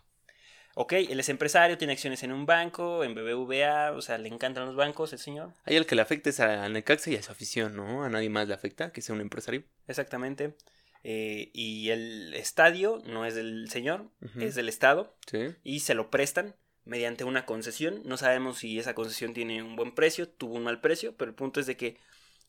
[0.75, 4.65] Ok, él es empresario, tiene acciones en un banco, en BBVA, o sea, le encantan
[4.65, 5.53] los bancos, el señor.
[5.65, 8.03] Ahí el que le afecta es a Necaxa y a su afición, ¿no?
[8.03, 9.63] A nadie más le afecta que sea un empresario.
[9.87, 10.55] Exactamente.
[11.03, 14.09] Eh, y el estadio no es del señor,
[14.39, 15.15] es del Estado.
[15.27, 15.53] Sí.
[15.63, 16.55] y se lo prestan
[16.85, 18.01] mediante una concesión.
[18.05, 21.35] No sabemos si esa concesión tiene un buen precio, tuvo un mal precio, pero el
[21.35, 21.97] punto es de que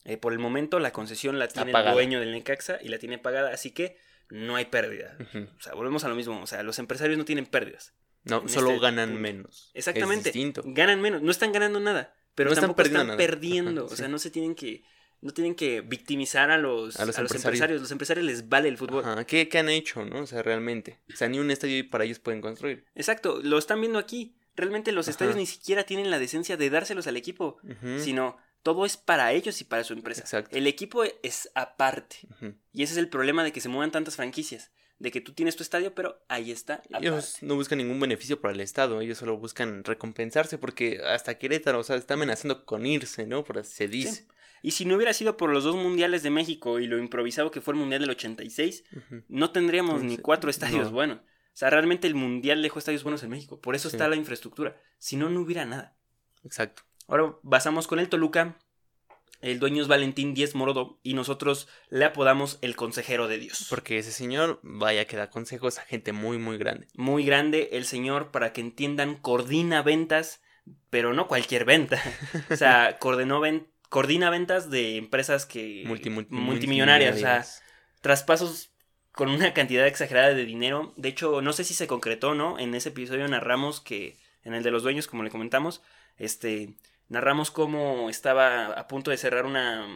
[0.05, 3.19] eh, por el momento la concesión la tiene el dueño del Necaxa y la tiene
[3.19, 3.97] pagada, así que
[4.31, 5.17] no hay pérdida.
[5.59, 7.93] O sea, volvemos a lo mismo, o sea, los empresarios no tienen pérdidas.
[8.25, 9.21] No, solo este ganan punto.
[9.23, 9.71] menos.
[9.75, 10.29] Exactamente.
[10.31, 10.63] Es distinto.
[10.67, 13.17] Ganan menos, no están ganando nada, pero No están perdiendo están nada.
[13.19, 13.85] perdiendo.
[13.85, 14.83] Ajá, o sea, no se tienen que
[15.21, 17.45] no tienen que victimizar a los, A los a los empresarios.
[17.45, 17.81] empresarios.
[17.81, 19.05] Los empresarios les vale el fútbol.
[19.05, 20.21] Ajá, ¿Qué, qué han hecho, no?
[20.23, 20.99] O sea, realmente.
[21.13, 22.85] O sea, ni un estadio para ellos pueden construir.
[22.95, 24.37] Exacto, lo están viendo aquí.
[24.55, 25.13] Realmente los Ajá.
[25.13, 27.57] estadios ni siquiera tienen la decencia de dárselos al equipo.
[27.99, 30.23] Sino Todo es para ellos y para su empresa.
[30.23, 30.57] Exacto.
[30.57, 32.17] El equipo es aparte.
[32.73, 34.73] Y ese es el problema de que se muevan tantas franquicias.
[34.99, 36.83] De que tú tienes tu estadio, pero ahí está.
[36.89, 37.47] Ellos aparte.
[37.47, 41.85] no buscan ningún beneficio para el Estado, ellos solo buscan recompensarse porque hasta Querétaro, o
[41.85, 43.43] sea, está amenazando con irse, ¿no?
[43.45, 44.29] Por así se dice.
[44.63, 47.61] Y si no hubiera sido por los dos mundiales de México y lo improvisado que
[47.61, 49.23] fue el mundial del 86, Ujú.
[49.29, 50.93] no tendríamos ni cuatro estadios no.
[50.93, 51.19] buenos.
[51.19, 53.61] O sea, realmente el mundial dejó estadios buenos en México.
[53.61, 53.97] Por eso Sí.
[53.97, 54.81] está la infraestructura.
[54.99, 55.97] Si no, no hubiera nada.
[56.45, 56.83] Exacto.
[57.09, 58.59] Ahora basamos con el Toluca.
[59.45, 63.67] El dueño es Valentín Díez Morodo y nosotros le apodamos el consejero de Dios.
[63.69, 66.89] Porque ese señor, vaya que da consejos a gente muy, muy grande.
[66.95, 70.41] Muy grande el señor, para que entiendan, coordina ventas,
[70.89, 72.03] pero no cualquier venta.
[72.51, 77.17] O sea, coordinó ven- coordina ventas de empresas que Multi, multi- multimillonarias.
[77.17, 77.63] O sea, multimillonarias.
[78.01, 78.71] traspasos
[79.13, 80.95] con una cantidad exagerada de dinero.
[80.97, 82.59] De hecho, no sé si se concretó, ¿no?
[82.59, 85.83] En ese episodio narramos que, en el de los dueños, como le comentamos,
[86.17, 86.75] este,
[87.09, 89.87] narramos cómo estaba a punto de cerrar una,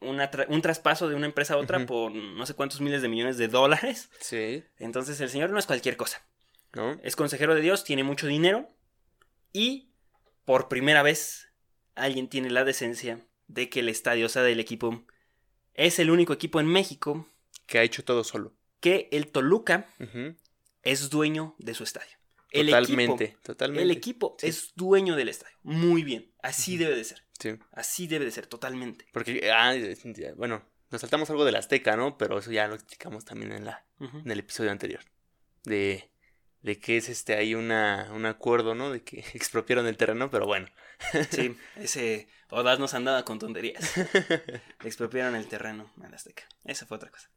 [0.00, 3.08] una tra- un traspaso de una empresa a otra por no sé cuántos miles de
[3.08, 4.10] millones de dólares.
[4.20, 6.26] Sí, Entonces el señor no es cualquier cosa.
[6.74, 6.98] ¿no?
[7.02, 8.68] Es consejero de Dios, tiene mucho dinero
[9.52, 9.88] y
[10.44, 11.48] por primera vez
[11.94, 15.04] alguien tiene la decencia de que el estadio, o sea, del equipo,
[15.74, 17.28] es el único equipo en México
[17.66, 18.52] Que ha hecho todo solo.
[18.80, 19.88] que el Toluca
[20.82, 22.16] es dueño de su estadio.
[22.60, 23.82] El Totalmente, equipo, totalmente.
[23.82, 24.46] el equipo Sí.
[24.48, 25.56] es dueño del estadio.
[25.62, 26.30] Muy bien.
[26.42, 27.22] Así debe de ser.
[27.38, 29.06] Sí, Así debe de ser, totalmente.
[29.12, 29.74] porque, ah,
[30.36, 32.16] bueno, nos saltamos algo del Azteca, ¿no?
[32.16, 35.00] Pero eso ya lo explicamos también en, la, en el episodio anterior.
[35.64, 36.08] De,
[36.62, 38.90] de que es este ahí una, un acuerdo, ¿no?
[38.90, 40.68] De que expropiaron el terreno, pero bueno.
[41.30, 43.92] Sí, ese Odaz nos andaba con tonterías.
[44.84, 46.44] Expropiaron el terreno al Azteca.
[46.64, 47.28] Esa fue otra cosa.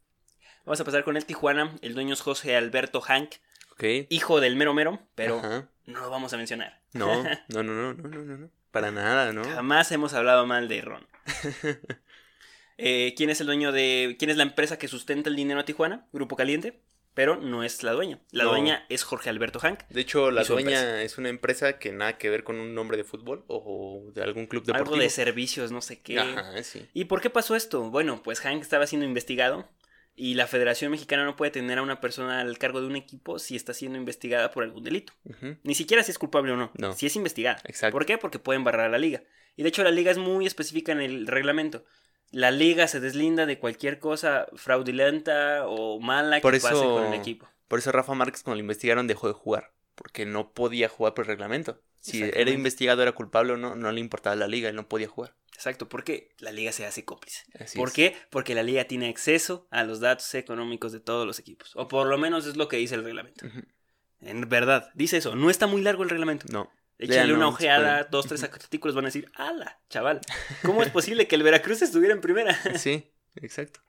[0.65, 1.75] Vamos a pasar con el Tijuana.
[1.81, 3.31] El dueño es José Alberto Hank,
[3.79, 4.07] ok.
[4.09, 5.69] hijo del mero mero, pero Ajá.
[5.85, 6.79] no lo vamos a mencionar.
[6.93, 8.49] No, no, no, no, no, no, no.
[8.71, 9.43] Para nada, ¿no?
[9.43, 11.07] Jamás hemos hablado mal de Ron.
[12.81, 14.15] Eh, ¿Quién es el dueño de.
[14.17, 16.07] ¿Quién es la empresa que sustenta el dinero a Tijuana?
[16.13, 16.79] Grupo Caliente.
[17.13, 18.19] Pero no es la dueña.
[18.31, 18.51] La No.
[18.51, 19.81] dueña es Jorge Alberto Hank.
[19.89, 21.01] De hecho, la dueña empresa.
[21.03, 24.45] es una empresa que nada que ver con un nombre de fútbol o de algún
[24.47, 24.93] club deportivo.
[24.93, 26.19] Algo de servicios, no sé qué.
[26.19, 26.87] Ajá, sí.
[26.93, 27.89] ¿Y por qué pasó esto?
[27.89, 29.67] Bueno, pues Hank estaba siendo investigado
[30.19, 33.39] y la Federación Mexicana no puede tener a una persona al cargo de un equipo
[33.39, 35.13] si está siendo investigada por algún delito.
[35.63, 36.71] Ni siquiera si es culpable o no.
[36.77, 36.93] No.
[36.93, 37.59] Si es investigada.
[37.63, 37.93] Exacto.
[37.93, 38.17] ¿Por qué?
[38.17, 39.23] Porque pueden barrar a la liga.
[39.55, 41.85] Y de hecho la liga es muy específica en el reglamento.
[42.31, 47.05] La liga se deslinda de cualquier cosa fraudulenta o mala Por que pase eso- con
[47.05, 47.47] el equipo.
[47.67, 51.25] Por eso Rafa Márquez cuando lo investigaron dejó de jugar, porque no podía jugar por
[51.25, 51.81] el reglamento.
[52.01, 55.07] Si era investigado, era culpable o no, no le importaba la liga, él no podía
[55.07, 55.35] jugar.
[55.59, 57.43] Exacto, porque la liga se hace cómplice.
[57.59, 57.93] Así ¿Por es.
[57.93, 58.15] qué?
[58.29, 61.73] Porque la liga tiene acceso a los datos económicos de todos los equipos.
[61.75, 63.45] O por lo menos es lo que dice el reglamento.
[64.21, 65.35] En verdad, dice eso.
[65.35, 66.45] No está muy largo el reglamento.
[66.49, 66.71] No.
[66.97, 70.21] Échale una ojeada, dos, tres artículos van a decir, ¡ala, chaval!
[70.63, 72.57] ¿Cómo es posible que el Veracruz estuviera en primera?
[72.77, 73.81] Sí, exacto.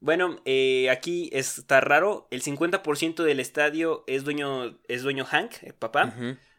[0.00, 2.26] bueno, eh, aquí está raro.
[2.30, 6.14] El 50% del estadio es dueño, es dueño Hank, el papá.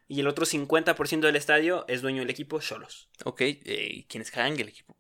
[0.07, 3.09] Y el otro 50% del estadio es dueño del equipo Cholos.
[3.25, 4.31] Ok, eh, ¿quién es?
[4.35, 4.95] El equipo.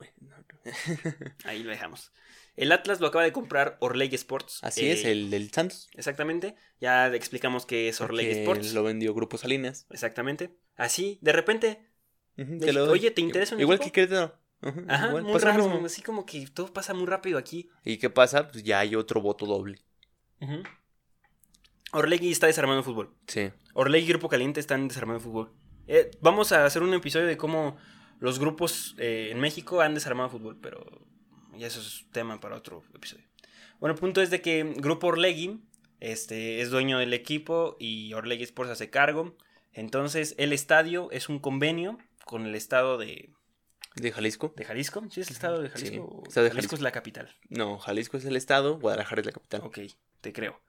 [1.45, 2.11] Ahí lo dejamos.
[2.57, 4.59] El Atlas lo acaba de comprar Orley Sports.
[4.63, 5.89] Así Eh, es, el del Santos.
[5.93, 6.55] Exactamente.
[6.81, 8.73] Ya explicamos qué es Orley que Sports.
[8.73, 9.85] Lo vendió Grupo Salinas.
[9.91, 10.57] Exactamente.
[10.75, 11.87] Así, de repente.
[12.35, 13.93] Te lo oye, ¿te interesa un Igual equipo?
[13.93, 14.39] que Querétaro.
[14.87, 15.69] Ajá, igual, muy pasa raro.
[15.69, 15.85] mismo.
[15.85, 17.69] Así como que todo pasa muy rápido aquí.
[17.85, 18.47] ¿Y qué pasa?
[18.47, 19.79] Pues ya hay otro voto doble.
[20.41, 20.63] Ujú.
[21.91, 23.13] Orlegui está desarmando fútbol.
[23.27, 23.51] Sí.
[23.73, 25.51] Orlegui y Grupo Caliente están desarmando fútbol.
[25.87, 27.77] Eh, vamos a hacer un episodio de cómo
[28.19, 30.85] los grupos eh, en México han desarmado fútbol, pero
[31.57, 33.25] ya eso es tema para otro episodio.
[33.79, 35.61] Bueno, el punto es de que Grupo Orlegui
[35.99, 39.35] este, es dueño del equipo y Orlegui Sports hace cargo.
[39.71, 43.29] Entonces, el estadio es un convenio con el estado de,
[43.95, 44.53] ¿De Jalisco?
[44.57, 45.03] de Jalisco.
[45.11, 46.23] ¿Sí es el estado de Sí, Jalisco?
[46.27, 46.75] estado de Jalisco Jalisco.
[46.75, 47.35] es la capital.
[47.49, 49.61] No, Jalisco es el estado, Guadalajara es la capital.
[49.63, 49.79] Ok,
[50.21, 50.59] te creo.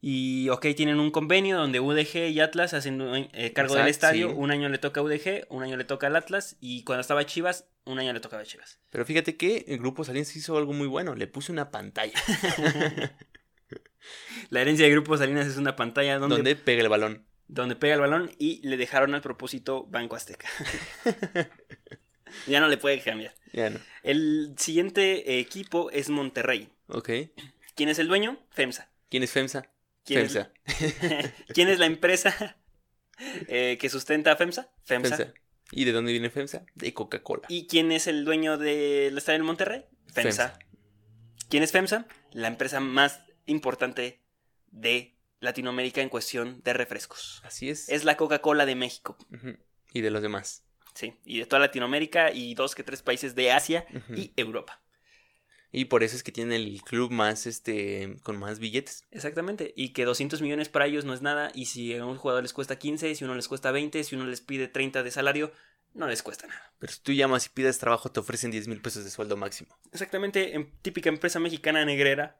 [0.00, 3.00] Y ok, tienen un convenio donde UDG y Atlas hacen
[3.32, 4.28] eh, cargo del estadio.
[4.30, 4.34] sí.
[4.36, 6.56] Un año le toca a UDG, un año le toca al Atlas.
[6.60, 8.78] Y cuando estaba Chivas, un año le tocaba a Chivas.
[8.90, 11.14] Pero fíjate que el Grupo Salinas hizo algo muy bueno.
[11.14, 12.12] Le puse una pantalla
[14.50, 17.24] La herencia de Grupo Salinas es una pantalla donde, donde pega el balón.
[17.48, 20.48] donde pega el balón y le dejaron al propósito Banco Azteca.
[22.46, 23.34] ya no le puede cambiar.
[23.52, 23.78] Ya no.
[24.02, 26.68] El siguiente equipo es Monterrey.
[26.88, 27.10] Ok.
[27.74, 28.38] ¿Quién es el dueño?
[28.50, 28.88] FEMSA.
[29.12, 29.70] ¿Quién es FEMSA?
[30.06, 31.34] ¿Quién, es, FEMSA.
[31.54, 32.56] ¿Quién es la empresa
[33.46, 34.70] eh, que sustenta a FEMSA?
[34.84, 35.16] FEMSA.
[35.18, 35.34] FEMSA.
[35.70, 36.64] ¿Y de dónde viene FEMSA?
[36.74, 37.42] De Coca-Cola.
[37.50, 39.84] ¿Y quién es el dueño del estadio en Monterrey?
[40.14, 40.48] FEMSA.
[40.48, 40.58] FEMSA.
[41.50, 42.06] ¿Quién es FEMSA?
[42.30, 44.22] La empresa más importante
[44.70, 47.42] de Latinoamérica en cuestión de refrescos.
[47.44, 47.90] Así es.
[47.90, 49.18] Es la Coca-Cola de México.
[49.92, 50.64] Y de los demás.
[50.94, 53.84] Sí, y de toda Latinoamérica y dos que tres países de Asia
[54.16, 54.81] y Europa.
[55.74, 59.04] Y por eso es que tiene el club más, este, con más billetes.
[59.10, 62.42] Exactamente, y que 200 millones para ellos no es nada, y si a un jugador
[62.42, 65.50] les cuesta 15, si uno les cuesta 20, si uno les pide 30 de salario,
[65.94, 66.72] no les cuesta nada.
[66.78, 69.74] Pero si tú llamas y pides trabajo, te ofrecen 10 mil pesos de sueldo máximo.
[69.92, 72.38] Exactamente, en típica empresa mexicana negrera,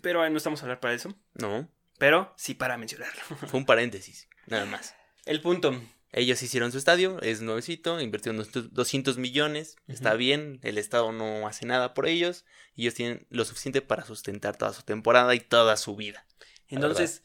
[0.00, 3.20] pero no estamos a hablar para eso, No, pero sí para mencionarlo.
[3.48, 4.94] fue un paréntesis, nada más.
[5.26, 5.78] El punto,
[6.18, 11.46] Ellos hicieron su estadio, es nuevecito, invirtieron dos- 200 millones, está bien, el Estado no
[11.46, 15.40] hace nada por ellos, y ellos tienen lo suficiente para sustentar toda su temporada y
[15.40, 16.26] toda su vida.
[16.68, 17.22] Entonces,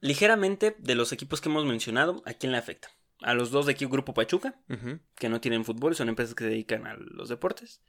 [0.00, 2.88] ligeramente de los equipos que hemos mencionado, ¿a quién le afecta?
[3.20, 4.60] A los dos de aquí, Grupo Pachuca,
[5.16, 7.80] que no tienen fútbol, son empresas que se dedican a los deportes,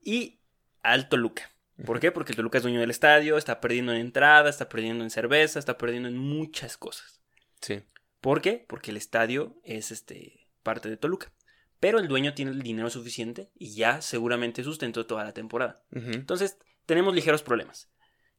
[0.00, 0.40] y
[0.82, 1.50] al Toluca.
[1.84, 2.10] ¿Por qué?
[2.10, 5.58] Porque el Toluca es dueño del estadio, está perdiendo en entrada, está perdiendo en cerveza,
[5.58, 7.20] está perdiendo en muchas cosas.
[7.60, 7.82] Sí,
[8.20, 8.64] ¿Por qué?
[8.68, 11.32] Porque el estadio es este parte de Toluca.
[11.80, 15.84] Pero el dueño tiene el dinero suficiente y ya seguramente sustentó toda la temporada.
[15.92, 17.88] Entonces, tenemos ligeros problemas.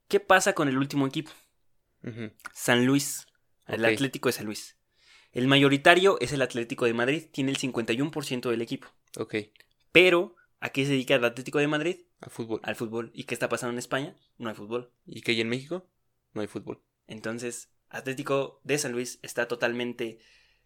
[0.09, 1.31] ¿Qué pasa con el último equipo?
[2.53, 3.27] San Luis.
[3.67, 3.85] El.
[3.85, 4.77] Atlético de San Luis.
[5.31, 8.87] El mayoritario es el Atlético de Madrid, tiene el 51% del equipo.
[9.17, 9.35] ok,
[9.91, 11.97] Pero, ¿a qué se dedica el Atlético de Madrid?
[12.19, 12.59] a fútbol.
[12.63, 13.11] Al fútbol.
[13.13, 14.15] ¿Y qué está pasando en España?
[14.37, 14.91] No hay fútbol.
[15.05, 15.87] ¿Y qué hay en México?
[16.33, 16.81] No hay fútbol.
[17.07, 20.19] Entonces, Atlético de San Luis está totalmente...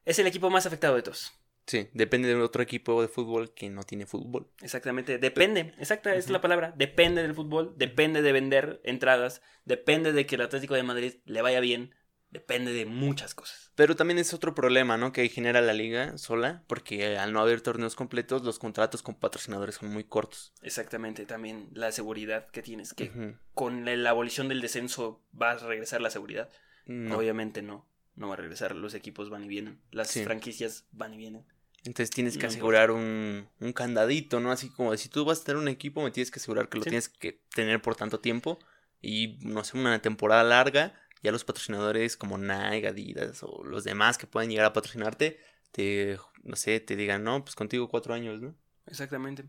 [0.06, 1.32] Es el equipo más afectado de todos.
[1.66, 4.50] Sí, depende de otro equipo de fútbol que no tiene fútbol.
[4.62, 10.26] Exactamente, depende, exacta es la palabra, depende del fútbol, depende de vender entradas, depende de
[10.26, 11.96] que el Atlético de Madrid le vaya bien,
[12.32, 13.72] depende de muchas cosas.
[13.76, 15.14] Pero también es otro problema, ¿no?
[15.14, 19.76] Que genera la liga sola, porque al no haber torneos completos, los contratos con patrocinadores
[19.76, 20.52] son muy cortos.
[20.64, 26.02] Exactamente, también la seguridad que tienes, que con la abolición del descenso va a regresar
[26.02, 26.50] la seguridad.
[26.86, 27.18] No.
[27.18, 30.24] Obviamente no, no va a regresar, los equipos van y vienen, las Sí.
[30.24, 31.46] franquicias van y vienen.
[31.86, 34.52] Entonces tienes que No asegurar un, un candadito, ¿no?
[34.52, 36.84] Así como si tú vas a tener un equipo, me tienes que asegurar que lo
[36.84, 36.90] Sí.
[36.90, 38.58] tienes que tener por tanto tiempo.
[39.02, 44.18] Y no sé, una temporada larga, ya los patrocinadores como Nike, Adidas o los demás
[44.18, 45.40] que pueden llegar a patrocinarte,
[45.74, 48.56] te, no sé, te digan, no, pues contigo cuatro años, ¿no?
[48.86, 49.44] Exactamente.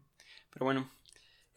[0.50, 0.90] Pero bueno,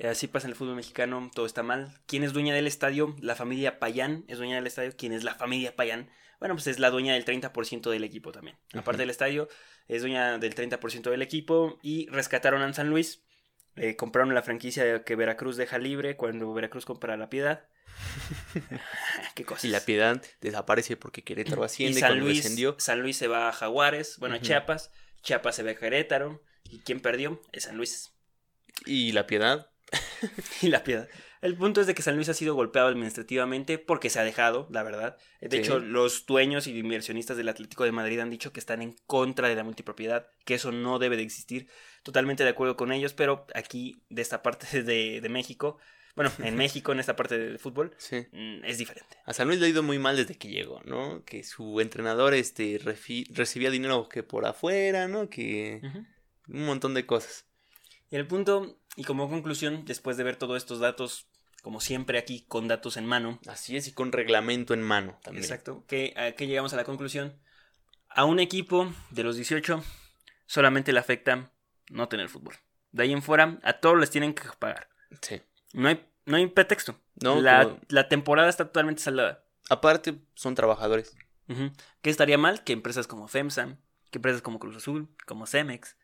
[0.03, 1.93] así pasa en el fútbol mexicano, todo está mal.
[2.05, 3.15] ¿Quién es dueña del estadio?
[3.19, 4.91] La familia Payán es dueña del estadio.
[4.97, 6.09] ¿Quién es la familia Payán?
[6.39, 8.57] Bueno, pues es la dueña del 30% del equipo también.
[8.73, 9.49] Aparte del estadio,
[9.87, 13.23] es dueña del 30% del equipo y rescataron a San Luis.
[13.75, 17.67] eh, compraron la franquicia que Veracruz deja libre cuando Veracruz compra la piedad.
[19.35, 19.65] Qué cosas.
[19.65, 22.75] Y la piedad desaparece porque Querétaro Y asciende San cuando Luis, descendió.
[22.79, 24.41] San Luis se va a Jaguares, bueno, a.
[24.41, 24.91] Chiapas.
[25.21, 26.43] Chiapas se va a Querétaro.
[26.69, 27.41] ¿Y quién perdió?
[27.51, 28.11] Es San Luis.
[28.85, 29.71] Y la piedad,
[30.61, 31.07] y la piedad.
[31.41, 34.67] El punto es de que San Luis ha sido golpeado administrativamente porque se ha dejado,
[34.71, 35.17] la verdad.
[35.39, 35.57] De Sí.
[35.57, 39.47] hecho, los dueños y inversionistas del Atlético de Madrid han dicho que están en contra
[39.47, 41.67] de la multipropiedad, que eso no debe de existir.
[42.03, 45.77] Totalmente de acuerdo con ellos, pero aquí, de esta parte de, de México,
[46.15, 48.25] bueno, en México, en esta parte del fútbol, sí.
[48.31, 49.17] mm, es diferente.
[49.25, 51.23] A San Luis le ha ido muy mal desde que llegó, ¿no?
[51.23, 55.29] Que su entrenador este, recibía dinero que por afuera, ¿no?
[55.29, 55.81] Que
[56.47, 57.45] un montón de cosas.
[58.09, 61.27] Y el punto, y como conclusión, después de ver todos estos datos,
[61.61, 65.45] como siempre aquí, con datos en mano, Así es, y con reglamento en mano también.
[65.45, 65.85] Exacto.
[65.87, 67.33] Que, a que llegamos a la conclusión.
[68.09, 69.81] A un equipo de los 18
[70.45, 71.51] solamente le afecta
[71.89, 72.55] no tener fútbol.
[72.91, 74.89] De ahí en fuera, a todos les tienen que pagar.
[75.21, 75.41] Sí.
[75.73, 76.99] No hay, no hay pretexto.
[77.21, 79.43] No, la, como- la temporada está totalmente saldada.
[79.69, 81.15] Aparte, son trabajadores.
[81.49, 81.71] Ujú.
[82.01, 82.63] ¿Qué estaría mal?
[82.63, 83.77] Que empresas como FEMSA,
[84.09, 85.97] que empresas como Cruz Azul, como Cemex,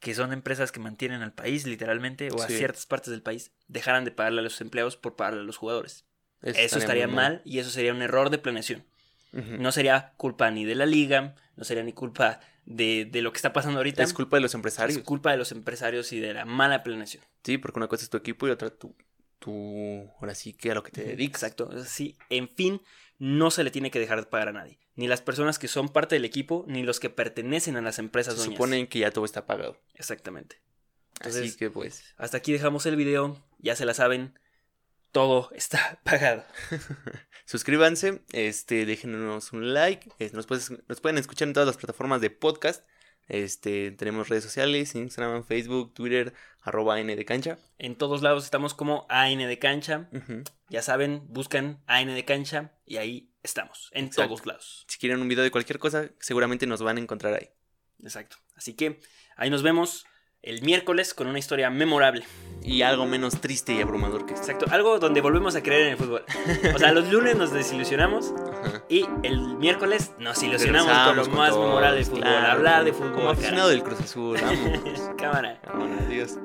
[0.00, 2.56] que son empresas que mantienen al país literalmente o a Sí.
[2.56, 6.04] ciertas partes del país, dejaran de pagarle a los empleados por pagarle a los jugadores.
[6.42, 8.84] Eso, estaría mal y eso sería un error de planeación.
[9.32, 13.36] No sería culpa ni de la liga, no sería ni culpa de, de lo que
[13.36, 14.02] está pasando ahorita.
[14.02, 14.98] Es culpa de los empresarios.
[14.98, 17.22] Es culpa de los empresarios y de la mala planeación.
[17.44, 18.94] Sí, porque una cosa es tu equipo y otra tu,
[19.38, 21.42] tu ahora sí que a lo que te dedicas.
[21.42, 21.70] Exacto.
[21.84, 22.80] Sí, en fin,
[23.18, 24.78] no se le tiene que dejar de pagar a nadie.
[24.94, 28.34] Ni las personas que son parte del equipo, ni los que pertenecen a las empresas
[28.34, 28.54] Se dueñas.
[28.56, 29.80] supone que ya todo está pagado.
[29.94, 30.60] Exactamente.
[31.20, 32.02] Entonces, Así que pues.
[32.16, 33.42] hasta aquí dejamos el video.
[33.58, 34.38] Ya se la saben.
[35.12, 36.44] Todo está pagado.
[37.46, 40.10] Suscríbanse, este, déjenos un like.
[40.18, 42.84] eh, Nos, puedes- nos pueden escuchar en todas las plataformas de podcast.
[43.28, 47.58] Este, tenemos redes sociales, Instagram, Facebook, Twitter, arroba N de cancha.
[47.78, 50.08] En todos lados estamos como AN de cancha.
[50.68, 53.90] Ya saben, buscan AN de cancha y ahí estamos.
[53.92, 54.34] En Exacto.
[54.34, 54.84] todos lados.
[54.88, 57.50] Si quieren un video de cualquier cosa, seguramente nos van a encontrar ahí.
[58.02, 58.36] Exacto.
[58.54, 59.00] Así que
[59.36, 60.06] ahí nos vemos.
[60.46, 62.24] El miércoles con una historia memorable.
[62.62, 64.50] Y algo menos triste y abrumador que esto.
[64.50, 66.24] Exacto, algo donde volvemos a creer en el fútbol.
[66.74, 68.32] O sea, los lunes nos desilusionamos
[68.64, 68.82] Ajá.
[68.88, 72.20] y el miércoles nos ilusionamos con lo con más todos, memorable del fútbol.
[72.22, 73.12] claro, hablar de fútbol.
[73.12, 74.38] Como aficionado del Cruz Azul.
[75.18, 75.60] Cámara.
[75.66, 76.38] Vámonos, adiós.